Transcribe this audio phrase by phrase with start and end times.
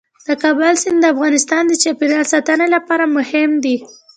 [0.25, 3.75] د کابل سیند د افغانستان د چاپیریال ساتنې لپاره مهم دي.